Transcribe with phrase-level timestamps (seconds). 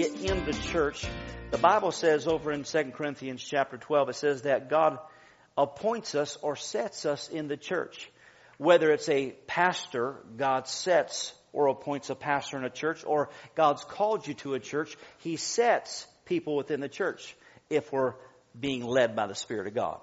[0.00, 1.06] get into church,
[1.50, 4.98] the Bible says over in 2 Corinthians chapter 12, it says that God
[5.58, 8.10] appoints us or sets us in the church.
[8.56, 13.84] Whether it's a pastor, God sets or appoints a pastor in a church, or God's
[13.84, 17.36] called you to a church, He sets people within the church
[17.68, 18.14] if we're
[18.58, 20.00] being led by the Spirit of God.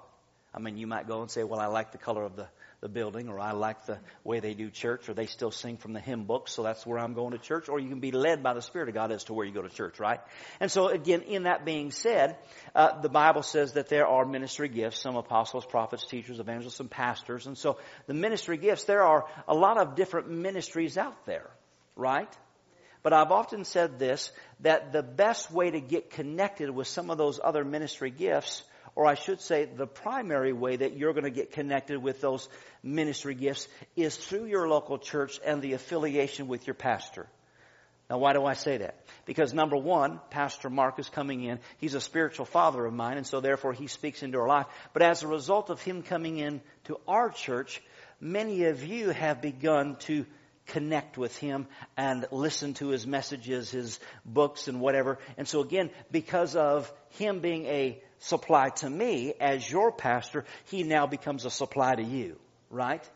[0.54, 2.46] I mean, you might go and say, well, I like the color of the
[2.80, 5.92] the building, or I like the way they do church, or they still sing from
[5.92, 8.42] the hymn book, so that's where I'm going to church, or you can be led
[8.42, 10.20] by the Spirit of God as to where you go to church, right?
[10.60, 12.36] And so again, in that being said,
[12.76, 16.90] uh, the Bible says that there are ministry gifts, some apostles, prophets, teachers, evangelists, and
[16.90, 21.50] pastors, and so the ministry gifts, there are a lot of different ministries out there,
[21.96, 22.32] right?
[23.02, 27.18] But I've often said this, that the best way to get connected with some of
[27.18, 28.62] those other ministry gifts
[28.98, 32.48] or I should say the primary way that you're going to get connected with those
[32.82, 37.28] ministry gifts is through your local church and the affiliation with your pastor.
[38.10, 38.96] Now, why do I say that?
[39.24, 41.60] Because number one, Pastor Mark is coming in.
[41.76, 44.66] He's a spiritual father of mine, and so therefore he speaks into our life.
[44.92, 47.80] But as a result of him coming in to our church,
[48.20, 50.26] many of you have begun to
[50.66, 55.20] connect with him and listen to his messages, his books and whatever.
[55.36, 60.82] And so again, because of him being a supply to me as your pastor, he
[60.82, 62.36] now becomes a supply to you,
[62.70, 63.08] right?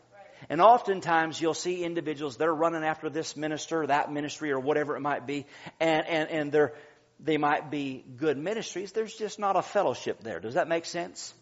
[0.49, 5.01] And oftentimes you'll see individuals, they're running after this minister, that ministry, or whatever it
[5.01, 5.45] might be,
[5.79, 6.73] and, and, and they're,
[7.19, 8.91] they might be good ministries.
[8.91, 10.39] There's just not a fellowship there.
[10.39, 11.33] Does that make sense?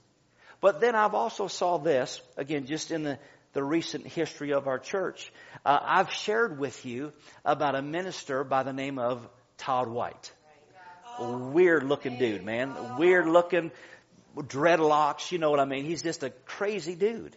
[0.59, 3.19] But then I've also saw this, again, just in the,
[3.53, 5.33] the recent history of our church.
[5.65, 7.13] Uh, I've shared with you
[7.43, 9.27] about a minister by the name of
[9.57, 10.31] Todd White.
[11.21, 12.97] Weird looking dude, man.
[12.97, 13.71] Weird looking
[14.35, 15.85] dreadlocks, you know what I mean?
[15.85, 17.35] He's just a crazy dude.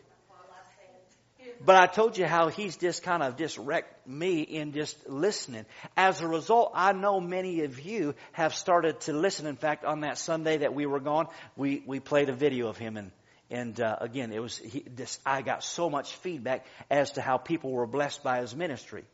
[1.65, 5.65] But I told you how he's just kind of just wrecked me in just listening.
[5.97, 9.47] As a result, I know many of you have started to listen.
[9.47, 12.77] In fact, on that Sunday that we were gone, we, we played a video of
[12.77, 13.11] him and
[13.51, 17.37] and uh, again, it was he, this, I got so much feedback as to how
[17.37, 19.05] people were blessed by his ministry.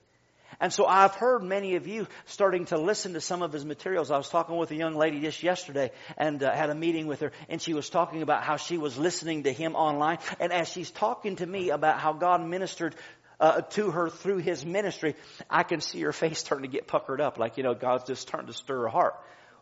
[0.60, 4.10] And so I've heard many of you starting to listen to some of his materials.
[4.10, 7.21] I was talking with a young lady just yesterday and uh, had a meeting with
[7.21, 10.19] her and she was talking about how she was listening to him online.
[10.38, 12.94] And as she's talking to me about how God ministered
[13.41, 15.16] uh, to her through his ministry,
[15.49, 18.20] I can see her face starting to get puckered up like, you know, God's just
[18.20, 19.15] starting to stir her heart.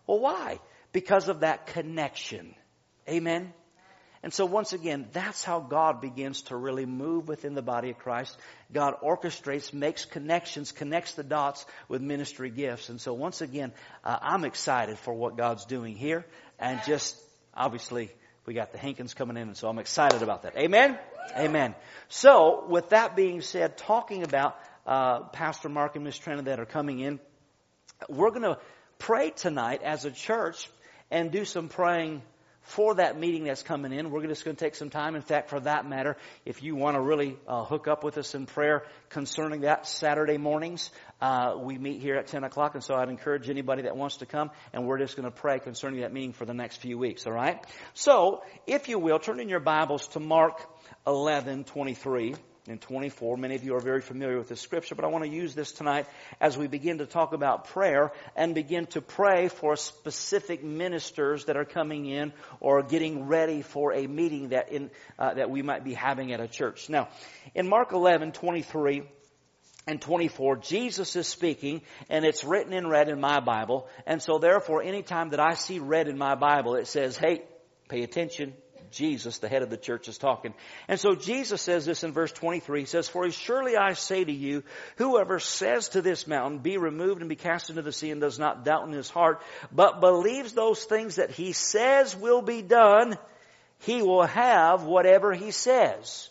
[0.07, 0.59] Well, why?
[0.93, 2.57] Because of that connection.
[3.09, 3.53] Amen.
[4.23, 7.99] And so once again, that's how God begins to really move within the body of
[7.99, 8.37] Christ.
[8.73, 12.89] God orchestrates, makes connections, connects the dots with ministry gifts.
[12.89, 13.73] And so once again,
[14.05, 16.27] uh, I'm excited for what God's doing here.
[16.59, 17.17] And just,
[17.55, 18.11] obviously,
[18.45, 20.57] we got the Hankins coming in, and so I'm excited about that.
[20.57, 20.99] Amen?
[21.37, 21.75] Amen.
[22.09, 26.65] So, with that being said, talking about uh, Pastor Mark and Miss Trina that are
[26.65, 27.21] coming in,
[28.09, 28.59] we're going to
[28.99, 30.71] pray tonight as a church
[31.11, 32.23] and do some praying
[32.69, 34.11] for that meeting that's coming in.
[34.11, 35.17] We're just going to take some time.
[35.17, 38.35] In fact, for that matter, if you want to really uh, hook up with us
[38.35, 40.91] in prayer concerning that Saturday mornings,
[41.23, 42.75] uh, we meet here at 10 o'clock.
[42.75, 45.59] And so I'd encourage anybody that wants to come and we're just going to pray
[45.59, 47.27] concerning that meeting for the next few weeks.
[47.27, 47.65] All right.
[47.95, 50.61] So if you will, turn in your Bibles to Mark
[51.07, 52.35] 11, 23
[52.71, 53.37] and 24.
[53.37, 55.73] Many of you are very familiar with this scripture, but I want to use this
[55.73, 56.07] tonight
[56.41, 61.57] as we begin to talk about prayer and begin to pray for specific ministers that
[61.57, 65.85] are coming in or getting ready for a meeting that in, uh, that we might
[65.85, 66.89] be having at a church.
[66.89, 67.09] Now,
[67.55, 69.03] in Mark 11, 23,
[69.87, 71.81] and 24, Jesus is speaking,
[72.11, 75.79] and it's written in red in my Bible, and so therefore anytime that I see
[75.79, 77.43] red in my Bible, it says, hey,
[77.89, 78.53] pay attention,
[78.91, 80.55] Jesus, the head of the church, is talking.
[80.89, 82.81] And so Jesus says this in verse 23.
[82.81, 84.63] He says, For surely I say to you,
[84.97, 88.39] whoever says to this mountain, be removed and be cast into the sea and does
[88.39, 89.43] not doubt in his heart,
[89.73, 93.19] but believes those things that he says will be done,
[93.81, 96.29] he will have whatever he says.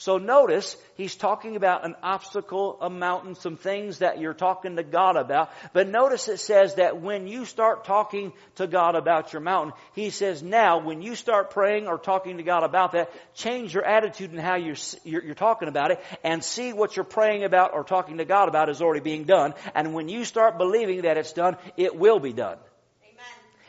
[0.00, 4.82] So notice, he's talking about an obstacle, a mountain, some things that you're talking to
[4.82, 5.50] God about.
[5.74, 10.08] But notice it says that when you start talking to God about your mountain, he
[10.08, 14.30] says now, when you start praying or talking to God about that, change your attitude
[14.30, 17.84] and how you're, you're, you're talking about it and see what you're praying about or
[17.84, 19.52] talking to God about is already being done.
[19.74, 22.56] And when you start believing that it's done, it will be done.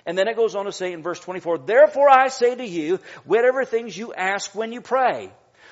[0.06, 3.01] And then it goes on to say in verse 24, Therefore I say to you,
[3.25, 5.30] whatever things you ask when you pray,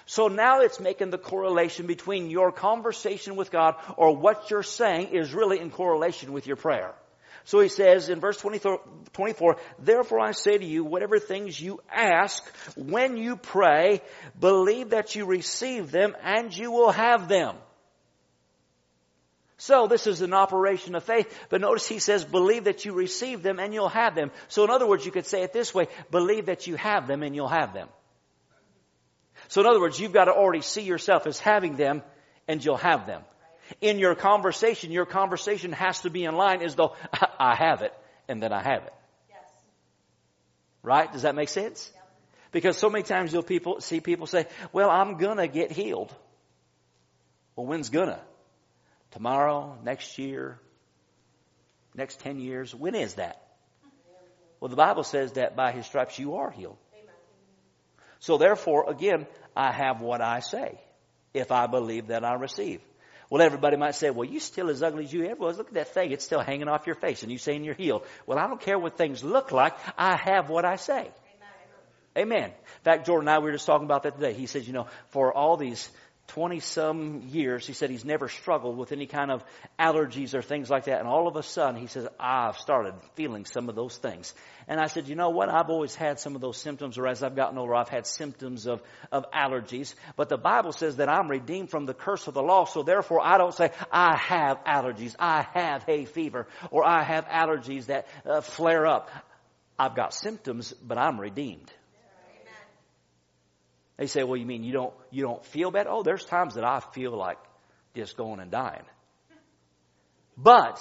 [0.10, 5.10] so now it's making the correlation between your conversation with God or what you're saying
[5.10, 6.96] is really in correlation with your prayer.
[7.44, 12.44] So he says in verse 24, therefore I say to you, whatever things you ask
[12.76, 14.02] when you pray,
[14.40, 17.56] believe that you receive them and you will have them.
[19.58, 23.44] So this is an operation of faith, but notice he says, believe that you receive
[23.44, 24.32] them and you'll have them.
[24.48, 27.22] So in other words, you could say it this way, believe that you have them
[27.22, 27.90] and you'll have them.
[29.50, 32.04] So in other words, you've got to already see yourself as having them
[32.48, 33.24] and you'll have them.
[33.82, 36.96] In your conversation, your conversation has to be in line as though
[37.40, 37.94] I have it
[38.28, 38.94] and then I have it.
[39.28, 39.44] Yes.
[40.84, 41.12] Right?
[41.12, 41.92] Does that make sense?
[41.94, 42.12] Yep.
[42.52, 46.14] Because so many times you'll people see people say, well, I'm gonna get healed.
[47.56, 48.22] Well, when's gonna?
[49.12, 50.60] Tomorrow, next year,
[51.96, 52.74] next 10 years?
[52.74, 53.42] When is that?
[54.60, 56.78] Well, the Bible says that by His stripes you are healed.
[58.20, 60.80] So therefore, again, I have what I say
[61.34, 62.82] if I believe that I receive.
[63.30, 65.58] Well, everybody might say, well, you still as ugly as you ever was.
[65.58, 66.12] Look at that thing.
[66.12, 68.04] It's still hanging off your face and you saying you're healed.
[68.26, 69.74] Well, I don't care what things look like.
[69.98, 71.12] I have what I say.
[72.16, 72.18] Amen.
[72.18, 72.46] Amen.
[72.46, 74.34] In fact, Jordan and I, we were just talking about that today.
[74.34, 75.90] He says, you know, for all these
[76.30, 79.44] 20 some years, he said he's never struggled with any kind of
[79.80, 81.00] allergies or things like that.
[81.00, 84.34] And all of a sudden, he says, I've started feeling some of those things.
[84.68, 85.50] And I said, you know what?
[85.50, 88.68] I've always had some of those symptoms, or as I've gotten older, I've had symptoms
[88.68, 88.82] of,
[89.12, 89.94] of allergies.
[90.16, 93.22] But the Bible says that I'm redeemed from the curse of the law, so therefore
[93.24, 98.08] I don't say, I have allergies, I have hay fever, or I have allergies that
[98.26, 99.10] uh, flare up.
[99.78, 101.72] I've got symptoms, but I'm redeemed.
[104.00, 105.86] They say, well, you mean you don't, you don't feel bad?
[105.90, 107.38] Oh, there's times that I feel like
[107.94, 108.86] just going and dying.
[110.38, 110.80] But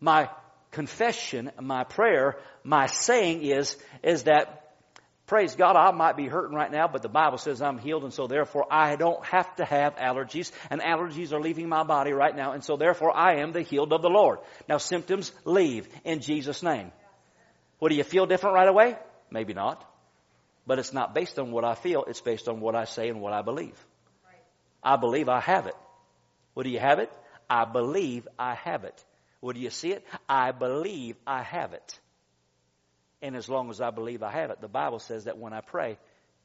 [0.00, 0.28] my
[0.72, 4.74] confession, my prayer, my saying is, is that
[5.26, 8.12] praise God, I might be hurting right now, but the Bible says I'm healed and
[8.12, 12.34] so therefore I don't have to have allergies and allergies are leaving my body right
[12.34, 14.40] now and so therefore I am the healed of the Lord.
[14.68, 16.90] Now symptoms leave in Jesus name.
[17.78, 18.96] What do you feel different right away?
[19.30, 19.88] Maybe not.
[20.66, 23.20] But it's not based on what I feel, it's based on what I say and
[23.20, 23.78] what I believe.
[24.24, 24.42] Right.
[24.82, 25.76] I believe I have it.
[26.54, 27.12] What do you have it?
[27.50, 29.04] I believe I have it.
[29.40, 30.06] What do you see it?
[30.28, 31.98] I believe I have it.
[33.20, 35.60] And as long as I believe I have it, the Bible says that when I
[35.60, 35.98] pray,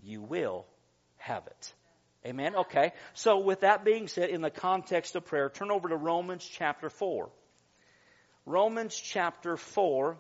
[0.04, 0.66] you will
[1.18, 1.74] have it.
[2.26, 2.56] Amen?
[2.56, 2.92] Okay.
[3.14, 6.90] So with that being said, in the context of prayer, turn over to Romans chapter
[6.90, 7.30] 4.
[8.46, 10.18] Romans chapter 4,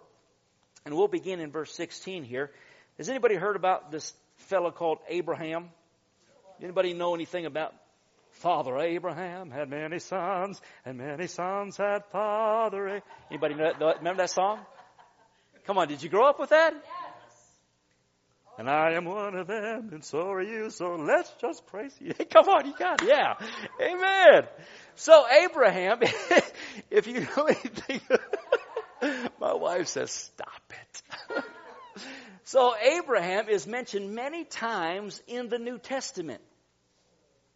[0.85, 2.51] and we'll begin in verse 16 here.
[2.99, 4.13] Has anybody heard about this
[4.49, 5.69] fellow called Abraham?
[6.61, 7.73] Anybody know anything about
[8.31, 12.87] Father Abraham had many sons, and many sons had Father.
[12.87, 13.01] Abraham.
[13.31, 14.59] Anybody know that, remember that song?
[15.65, 16.73] Come on, did you grow up with that?
[16.73, 16.83] Yes.
[18.57, 20.69] And I am one of them, and so are you.
[20.69, 22.13] So let's just praise you.
[22.29, 23.07] Come on, you got it.
[23.07, 23.35] Yeah.
[23.81, 24.43] Amen.
[24.95, 25.99] So Abraham,
[26.91, 28.01] if you know anything,
[29.39, 31.43] my wife says, stop it.
[32.49, 36.41] So Abraham is mentioned many times in the New Testament.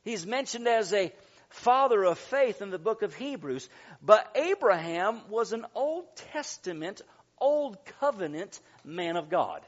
[0.04, 1.12] He's mentioned as a
[1.50, 3.68] father of faith in the book of Hebrews,
[4.04, 7.02] but Abraham was an Old Testament,
[7.40, 9.62] Old Covenant man of God.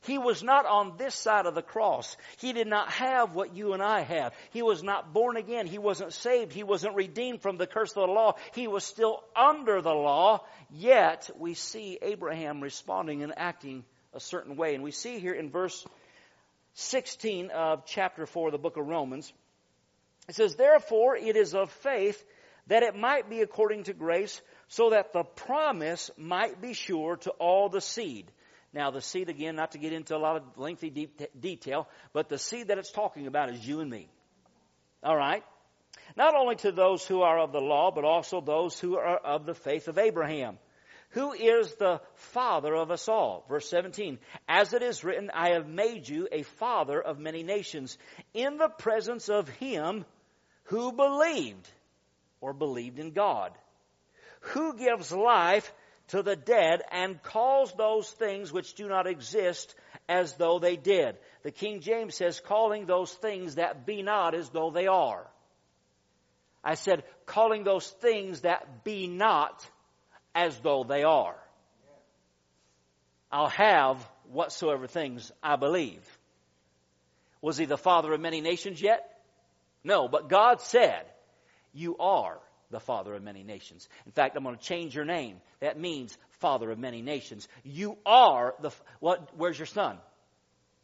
[0.00, 2.16] He was not on this side of the cross.
[2.38, 4.32] He did not have what you and I have.
[4.50, 5.66] He was not born again.
[5.66, 6.54] He wasn't saved.
[6.54, 8.36] He wasn't redeemed from the curse of the law.
[8.54, 10.42] He was still under the law.
[10.70, 13.84] Yet we see Abraham responding and acting
[14.16, 14.74] a certain way.
[14.74, 15.86] And we see here in verse
[16.74, 19.32] 16 of chapter 4 of the book of Romans,
[20.28, 22.24] it says, Therefore it is of faith
[22.66, 27.30] that it might be according to grace, so that the promise might be sure to
[27.30, 28.32] all the seed.
[28.72, 30.90] Now, the seed, again, not to get into a lot of lengthy
[31.38, 34.08] detail, but the seed that it's talking about is you and me.
[35.04, 35.44] All right?
[36.16, 39.46] Not only to those who are of the law, but also those who are of
[39.46, 40.58] the faith of Abraham
[41.10, 43.44] who is the father of us all?
[43.48, 44.18] Verse 17.
[44.48, 47.96] As it is written, I have made you a father of many nations
[48.34, 50.04] in the presence of him
[50.64, 51.68] who believed
[52.40, 53.52] or believed in God,
[54.40, 55.72] who gives life
[56.08, 59.74] to the dead and calls those things which do not exist
[60.08, 61.16] as though they did.
[61.42, 65.26] The King James says, calling those things that be not as though they are.
[66.62, 69.68] I said, calling those things that be not
[70.36, 71.34] as though they are.
[73.32, 76.06] I'll have whatsoever things I believe.
[77.40, 79.18] Was he the father of many nations yet?
[79.82, 81.06] No, but God said,
[81.72, 82.38] You are
[82.70, 83.88] the father of many nations.
[84.04, 85.40] In fact, I'm going to change your name.
[85.60, 87.48] That means father of many nations.
[87.64, 89.96] You are the, what, where's your son?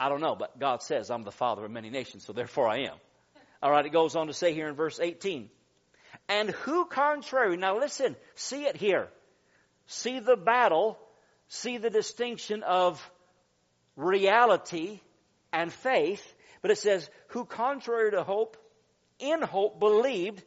[0.00, 2.85] I don't know, but God says I'm the father of many nations, so therefore I
[2.85, 2.97] am.
[3.62, 5.50] All right, it goes on to say here in verse 18.
[6.28, 9.09] And who contrary, now listen, see it here.
[9.92, 10.99] See the battle,
[11.49, 12.99] see the distinction of
[13.94, 15.00] reality
[15.52, 18.56] and faith, but it says, who contrary to hope,
[19.18, 20.42] in hope believed,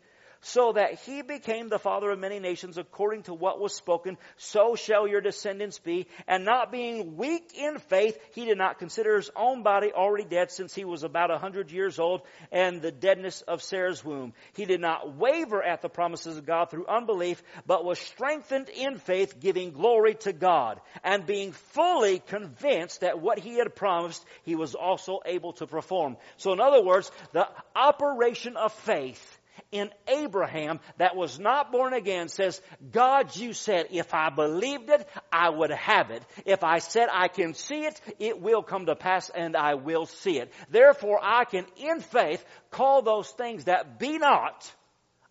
[0.45, 4.75] so that he became the father of many nations according to what was spoken, so
[4.75, 6.05] shall your descendants be.
[6.27, 10.51] And not being weak in faith, he did not consider his own body already dead
[10.51, 12.21] since he was about a hundred years old
[12.51, 14.33] and the deadness of Sarah's womb.
[14.53, 18.97] He did not waver at the promises of God through unbelief, but was strengthened in
[18.99, 24.55] faith, giving glory to God and being fully convinced that what he had promised, he
[24.55, 26.17] was also able to perform.
[26.37, 29.39] So in other words, the operation of faith
[29.71, 35.07] in Abraham that was not born again says, God, you said if I believed it,
[35.31, 36.23] I would have it.
[36.45, 40.05] If I said I can see it, it will come to pass and I will
[40.05, 40.51] see it.
[40.69, 44.71] Therefore I can in faith call those things that be not,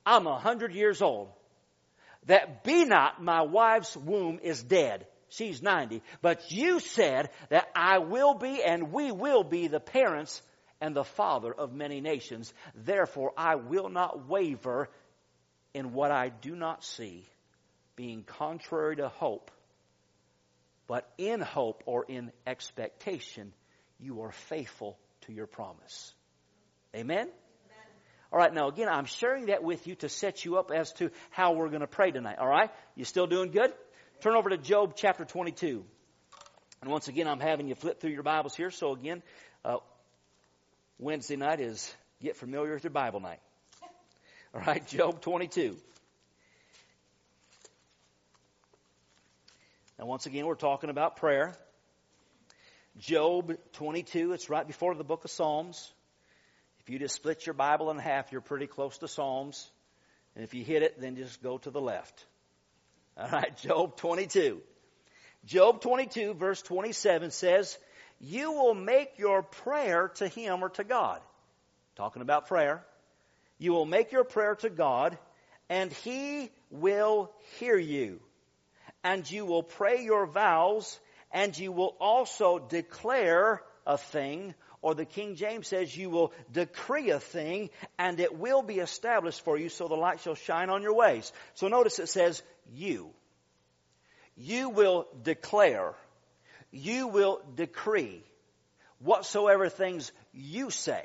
[0.05, 1.29] I'm a hundred years old,
[2.27, 5.07] that be not my wife's womb is dead.
[5.29, 6.01] She's 90.
[6.23, 10.41] But you said that I will be and we will be the parents
[10.81, 12.53] and the father of many nations.
[12.75, 14.89] Therefore, I will not waver
[15.73, 17.27] in what I do not see,
[17.97, 19.51] being contrary to hope.
[20.87, 23.53] But in hope or in expectation,
[23.99, 26.13] you are faithful to your promise.
[26.95, 27.19] Amen?
[27.19, 27.31] Amen?
[28.33, 31.11] All right, now again, I'm sharing that with you to set you up as to
[31.31, 32.37] how we're going to pray tonight.
[32.39, 32.71] All right?
[32.95, 33.73] You still doing good?
[34.21, 35.85] Turn over to Job chapter 22.
[36.83, 38.71] And once again, I'm having you flip through your Bibles here.
[38.71, 39.23] So again,
[39.65, 39.79] uh,
[41.05, 43.41] Wednesday night is get familiar with your Bible night.
[44.55, 45.77] All right, Job 22.
[49.99, 51.53] Now, once again, we're talking about prayer.
[52.97, 55.93] Job 22, it's right before the book of Psalms.
[56.81, 59.71] If you just split your Bible in half, you're pretty close to Psalms.
[60.35, 62.25] And if you hit it, then just go to the left.
[63.19, 64.63] All right, Job 22.
[65.45, 67.77] Job 22, verse 27 says,
[68.25, 71.21] you will make your prayer to Him or to God.
[71.97, 72.85] Talking about prayer.
[73.59, 75.19] You will make your prayer to God,
[75.69, 78.21] and He will hear you.
[79.03, 80.99] And you will pray your vows,
[81.33, 87.11] and you will also declare a thing, or the King James says you will decree
[87.11, 90.81] a thing, and it will be established for you, so the light shall shine on
[90.83, 91.31] your ways.
[91.55, 93.11] So notice it says you.
[94.37, 95.95] You will declare
[96.75, 98.23] you will decree
[98.99, 101.05] whatsoever things you say.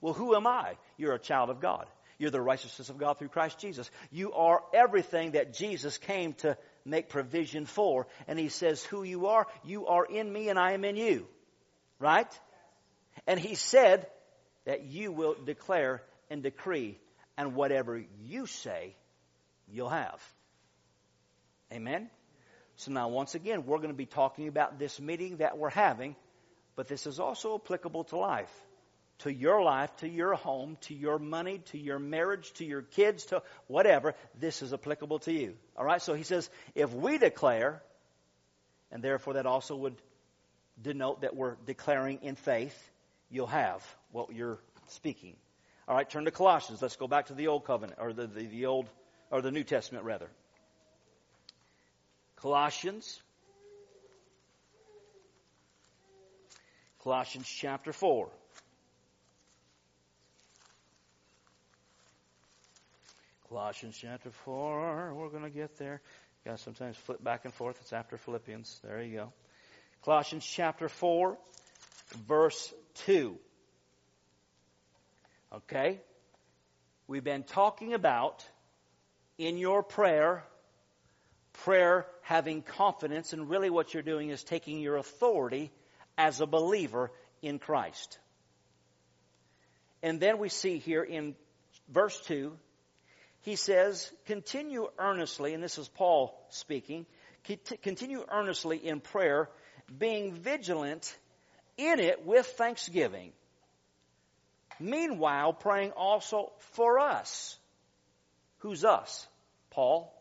[0.00, 0.76] Well, who am I?
[0.96, 1.86] You're a child of God.
[2.18, 3.90] You're the righteousness of God through Christ Jesus.
[4.10, 8.06] You are everything that Jesus came to make provision for.
[8.28, 11.26] And he says, who you are, you are in me and I am in you.
[11.98, 12.32] Right?
[13.26, 14.06] And he said
[14.64, 16.98] that you will declare and decree,
[17.36, 18.94] and whatever you say,
[19.68, 20.20] you'll have.
[21.72, 22.08] Amen?
[22.76, 26.16] So now, once again, we're going to be talking about this meeting that we're having,
[26.74, 28.52] but this is also applicable to life.
[29.20, 33.26] To your life, to your home, to your money, to your marriage, to your kids,
[33.26, 35.54] to whatever, this is applicable to you.
[35.76, 36.02] All right?
[36.02, 37.82] So he says, if we declare,
[38.90, 39.96] and therefore that also would
[40.80, 42.76] denote that we're declaring in faith,
[43.30, 45.36] you'll have what you're speaking.
[45.86, 46.80] All right, turn to Colossians.
[46.80, 48.88] Let's go back to the Old Covenant, or the, the, the Old,
[49.30, 50.28] or the New Testament rather.
[52.42, 53.22] Colossians.
[57.04, 58.28] Colossians chapter 4.
[63.48, 65.14] Colossians chapter 4.
[65.14, 66.00] We're going to get there.
[66.44, 67.78] You to sometimes flip back and forth.
[67.80, 68.80] It's after Philippians.
[68.82, 69.32] There you go.
[70.04, 71.38] Colossians chapter 4,
[72.26, 72.74] verse
[73.06, 73.36] 2.
[75.54, 76.00] Okay?
[77.06, 78.44] We've been talking about
[79.38, 80.42] in your prayer
[81.64, 85.70] prayer having confidence, and really what you're doing is taking your authority
[86.16, 88.18] as a believer in Christ.
[90.02, 91.34] And then we see here in
[91.88, 92.52] verse 2,
[93.42, 97.06] he says, continue earnestly, and this is Paul speaking,
[97.82, 99.48] continue earnestly in prayer,
[99.98, 101.16] being vigilant
[101.76, 103.32] in it with thanksgiving.
[104.78, 107.58] Meanwhile, praying also for us.
[108.58, 109.26] Who's us?
[109.70, 110.12] Paul,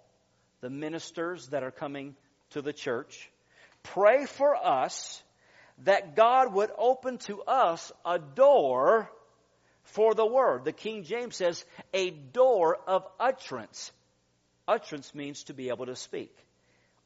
[0.61, 2.15] the ministers that are coming
[2.51, 3.29] to the church.
[3.83, 5.21] Pray for us
[5.83, 9.09] that God would open to us a door
[9.83, 10.63] for the word.
[10.63, 13.91] The King James says, a door of utterance.
[14.67, 16.35] Utterance means to be able to speak.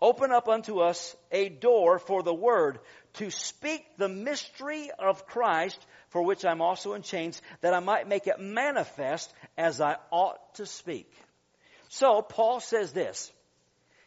[0.02, 2.80] Open up unto us a door for the word
[3.14, 8.10] to speak the mystery of Christ, for which I'm also in chains, that I might
[8.10, 11.10] make it manifest as I ought to speak.
[11.88, 13.32] So Paul says this.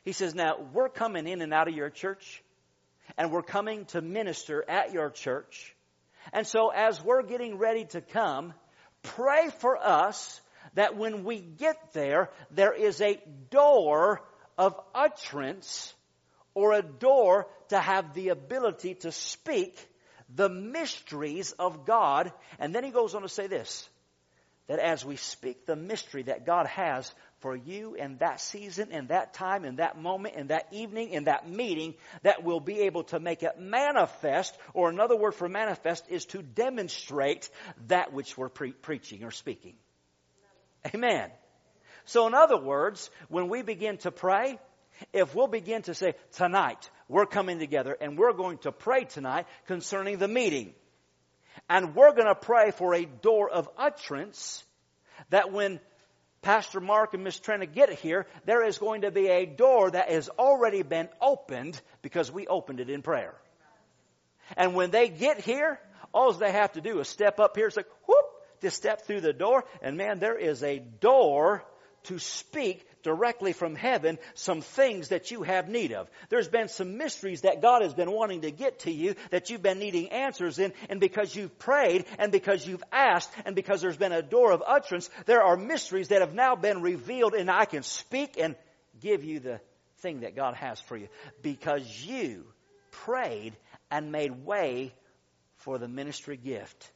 [0.09, 2.43] He says, now we're coming in and out of your church
[3.19, 5.77] and we're coming to minister at your church.
[6.33, 8.55] And so as we're getting ready to come,
[9.03, 10.41] pray for us
[10.73, 14.23] that when we get there, there is a door
[14.57, 15.93] of utterance
[16.55, 19.77] or a door to have the ability to speak
[20.35, 22.33] the mysteries of God.
[22.59, 23.87] And then he goes on to say this,
[24.69, 29.09] that as we speak the mystery that God has for you in that season, in
[29.09, 33.05] that time, in that moment, in that evening, in that meeting, that we'll be able
[33.05, 37.49] to make it manifest, or another word for manifest is to demonstrate
[37.87, 39.75] that which we're pre- preaching or speaking.
[40.95, 41.31] Amen.
[42.05, 44.59] So in other words, when we begin to pray,
[45.13, 49.47] if we'll begin to say, tonight, we're coming together and we're going to pray tonight
[49.67, 50.75] concerning the meeting.
[51.69, 54.65] And we're going to pray for a door of utterance
[55.31, 55.81] that when
[56.49, 60.09] Pastor Mark and Miss Trina get here, there is going to be a door that
[60.09, 63.35] has already been opened because we opened it in prayer.
[64.57, 65.79] And when they get here,
[66.15, 67.67] all they have to do is step up here.
[67.67, 68.25] It's like, whoop,
[68.63, 69.67] to step through the door.
[69.83, 71.65] And man, there is a door
[72.05, 76.11] to speak directly from heaven some things that you have need of.
[76.29, 79.63] There's been some mysteries that God has been wanting to get to you that you've
[79.63, 83.97] been needing answers in, and because you've prayed and because you've asked and because there's
[83.97, 87.65] been a door of utterance, there are mysteries that have now been revealed and I
[87.65, 88.55] can speak and
[89.01, 89.59] give you the
[90.01, 91.09] thing that God has for you
[91.41, 92.45] because you
[92.91, 93.57] prayed
[93.91, 94.93] and made way
[95.57, 96.91] for the ministry gift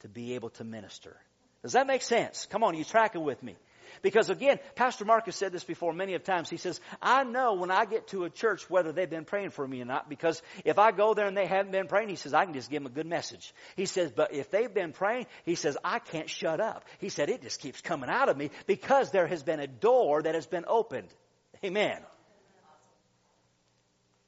[0.00, 1.16] to be able to minister.
[1.62, 2.46] Does that make sense?
[2.50, 3.56] Come on, you tracking with me?
[4.02, 6.50] Because again, Pastor Marcus said this before many of times.
[6.50, 9.66] He says, I know when I get to a church whether they've been praying for
[9.66, 12.34] me or not, because if I go there and they haven't been praying, he says,
[12.34, 13.52] I can just give them a good message.
[13.76, 16.84] He says, but if they've been praying, he says, I can't shut up.
[16.98, 20.22] He said, it just keeps coming out of me because there has been a door
[20.22, 21.08] that has been opened.
[21.64, 22.00] Amen.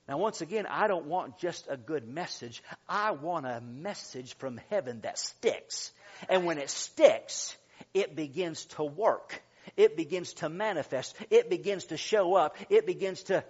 [0.08, 2.62] Now, once again, I don't want just a good message.
[2.88, 5.92] I want a message from heaven that sticks.
[6.30, 7.54] And when it sticks,
[7.92, 9.42] it begins to work
[9.76, 11.16] it begins to manifest.
[11.30, 12.56] It begins to show up.
[12.70, 13.44] It begins to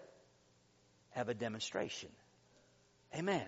[1.11, 2.11] have a demonstration.
[3.15, 3.47] Amen.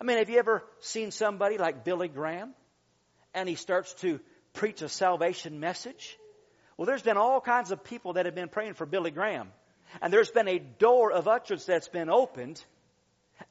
[0.00, 2.54] I mean, have you ever seen somebody like Billy Graham
[3.34, 4.20] and he starts to
[4.52, 6.18] preach a salvation message?
[6.76, 9.48] Well, there's been all kinds of people that have been praying for Billy Graham.
[10.02, 12.62] And there's been a door of utterance that's been opened.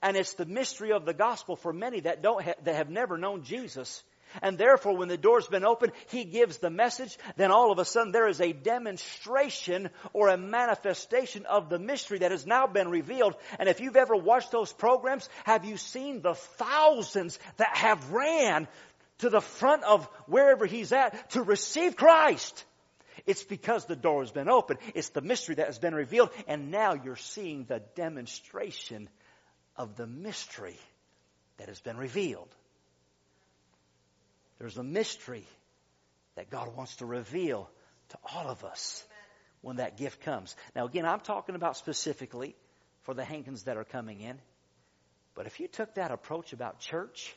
[0.02, 3.18] And it's the mystery of the gospel for many that don't ha- that have never
[3.18, 4.04] known Jesus.
[4.42, 7.18] And therefore, when the door's been opened, he gives the message.
[7.36, 12.20] Then all of a sudden, there is a demonstration or a manifestation of the mystery
[12.20, 13.36] that has now been revealed.
[13.60, 18.68] And if you've ever watched those programs, have you seen the thousands that have ran
[19.20, 22.66] to the front of wherever he's at to receive Christ?
[23.26, 24.80] It's because the door has been opened.
[24.94, 26.30] It's the mystery that has been revealed.
[26.48, 29.10] And now you're seeing the demonstration
[29.76, 30.78] of the mystery
[31.58, 32.54] that has been revealed.
[34.60, 35.46] There's a mystery
[36.36, 37.70] that God wants to reveal
[38.10, 39.06] to all of us
[39.62, 40.56] when that gift comes.
[40.76, 42.56] Now, again, I'm talking about specifically
[43.02, 44.40] for the Hankins that are coming in.
[45.34, 47.36] But if you took that approach about church,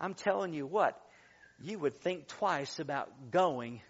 [0.00, 1.00] I'm telling you what,
[1.60, 3.80] you would think twice about going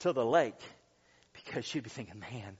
[0.00, 0.60] to the lake
[1.46, 2.56] because you'd be thinking, man,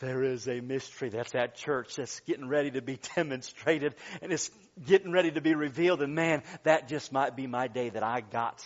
[0.00, 4.50] there is a mystery that's at church that's getting ready to be demonstrated and it's
[4.84, 6.02] getting ready to be revealed.
[6.02, 8.62] And man, that just might be my day that I got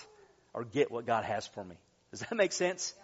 [0.55, 1.77] or get what God has for me.
[2.11, 2.95] Does that make sense?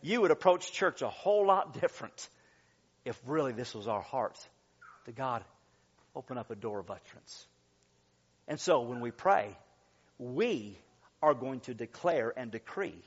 [0.00, 2.28] You would approach church a whole lot different
[3.04, 4.38] if really this was our heart
[5.04, 5.44] to God
[6.14, 7.46] open up a door of utterance.
[8.48, 9.56] And so when we pray,
[10.18, 10.78] we
[11.22, 13.02] are going to declare and decree.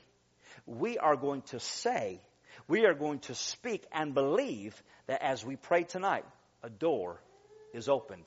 [0.64, 2.20] We are going to say
[2.68, 6.24] we are going to speak and believe that as we pray tonight,
[6.62, 7.20] a door
[7.72, 8.24] is opened.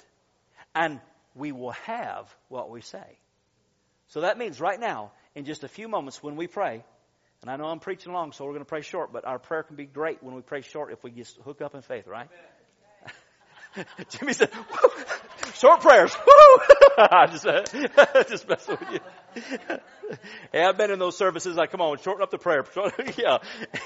[0.76, 1.00] And
[1.36, 3.20] we will have what we say.
[4.08, 6.84] So that means right now, in just a few moments when we pray,
[7.42, 9.64] and I know I'm preaching long, so we're going to pray short, but our prayer
[9.64, 12.28] can be great when we pray short if we just hook up in faith, right?
[14.10, 14.50] Jimmy said,
[15.54, 16.14] short prayers.
[16.28, 16.64] Woo!
[16.98, 17.64] I just, uh,
[18.28, 19.00] just messing with you.
[20.52, 21.56] Hey, I've been in those services.
[21.56, 22.66] Like, come on, shorten up the prayer.
[23.18, 23.38] yeah.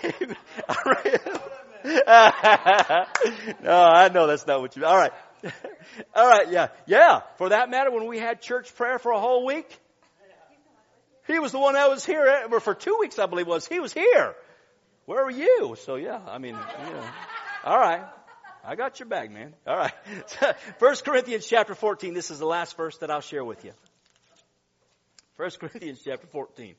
[3.62, 4.86] no, I know that's not what you.
[4.86, 5.12] All right.
[6.15, 6.49] All right.
[6.49, 6.69] Yeah.
[6.86, 7.21] Yeah.
[7.38, 9.67] For that matter, when we had church prayer for a whole week,
[11.27, 13.67] he was the one that was here eh, for two weeks, I believe was.
[13.67, 14.36] He was here.
[15.06, 15.75] Where were you?
[15.84, 17.12] So yeah, I mean, yeah.
[17.65, 18.03] All right.
[18.65, 19.53] I got your bag, man.
[19.67, 19.93] All right.
[20.79, 22.13] First Corinthians chapter 14.
[22.13, 23.73] This is the last verse that I'll share with you.
[25.38, 26.76] First Corinthians chapter 14.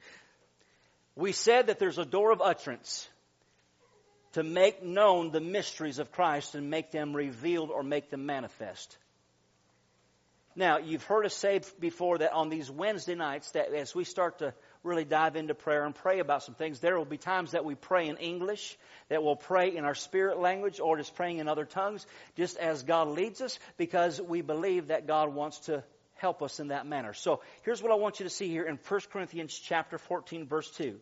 [1.16, 3.08] We said that there's a door of utterance
[4.32, 8.96] to make known the mysteries of Christ and make them revealed or make them manifest.
[10.56, 14.38] Now, you've heard us say before that on these Wednesday nights, that as we start
[14.38, 17.64] to really dive into prayer and pray about some things, there will be times that
[17.64, 18.76] we pray in English,
[19.08, 22.84] that we'll pray in our spirit language, or just praying in other tongues, just as
[22.84, 25.82] God leads us, because we believe that God wants to
[26.14, 27.12] help us in that manner.
[27.12, 30.70] So here's what I want you to see here in 1 Corinthians chapter 14, verse
[30.72, 30.84] 2.
[30.84, 31.00] It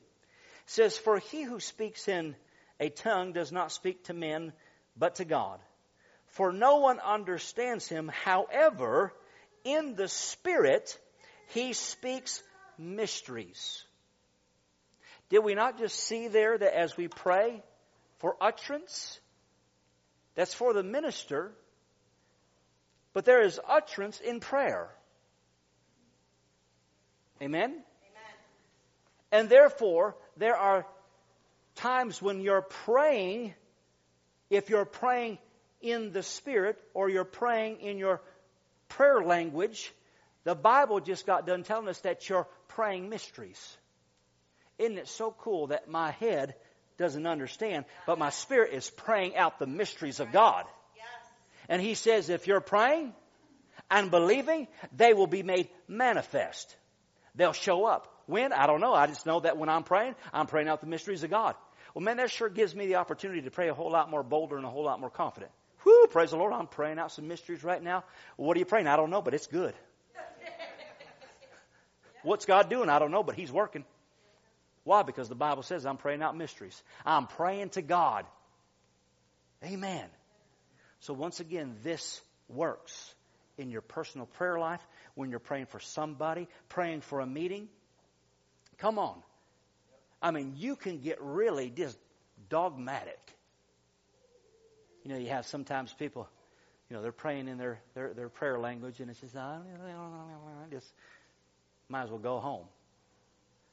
[0.67, 2.35] says, For he who speaks in
[2.81, 4.53] a tongue does not speak to men,
[4.97, 5.61] but to God.
[6.27, 9.13] For no one understands him, however,
[9.65, 10.99] in the Spirit,
[11.49, 12.43] He speaks
[12.79, 13.85] mysteries.
[15.29, 17.63] Did we not just see there that as we pray
[18.19, 19.19] for utterance,
[20.35, 21.53] that's for the minister,
[23.13, 24.91] but there is utterance in prayer.
[27.43, 27.71] Amen?
[27.71, 27.83] Amen?
[29.33, 30.87] And therefore, there are
[31.75, 33.55] times when you're praying,
[34.49, 35.39] if you're praying
[35.81, 38.21] in the Spirit or you're praying in your
[38.89, 39.93] prayer language,
[40.45, 43.77] the Bible just got done telling us that you're praying mysteries.
[44.79, 46.55] Isn't it so cool that my head
[46.99, 50.65] doesn't understand, but my spirit is praying out the mysteries of God?
[51.69, 53.15] And he says, if you're praying
[53.91, 56.77] and believing, they will be made manifest.
[57.35, 58.09] They'll show up.
[58.27, 58.53] When?
[58.53, 58.95] I don't know.
[58.95, 61.55] I just know that when I'm praying, I'm praying out the mysteries of God.
[61.95, 64.57] Well, man, that sure gives me the opportunity to pray a whole lot more bolder
[64.57, 65.51] and a whole lot more confident.
[65.85, 66.53] Whoo, praise the Lord.
[66.53, 68.05] I'm praying out some mysteries right now.
[68.37, 68.87] What are you praying?
[68.87, 69.75] I don't know, but it's good.
[72.23, 72.89] What's God doing?
[72.89, 73.85] I don't know, but He's working.
[74.85, 75.03] Why?
[75.03, 76.81] Because the Bible says I'm praying out mysteries.
[77.05, 78.27] I'm praying to God.
[79.65, 80.05] Amen.
[81.01, 83.15] So once again, this works
[83.59, 87.69] in your personal prayer life when you're praying for somebody, praying for a meeting.
[88.79, 89.23] Come on.
[90.21, 91.99] I mean, you can get really just
[92.49, 93.19] dogmatic
[95.05, 96.29] you know, you have sometimes people,
[96.89, 99.59] you know, they're praying in their, their, their prayer language, and it's just, I
[100.71, 100.87] just
[101.89, 102.67] might as well go home.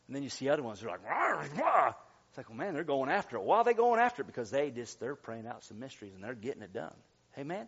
[0.08, 1.94] And then you see other ones who are like, rah, rah.
[2.30, 3.44] it's like, well, man, they're going after it.
[3.44, 4.26] Why are they going after it?
[4.26, 6.94] Because they just, they're praying out some mysteries and they're getting it done.
[7.38, 7.68] Amen?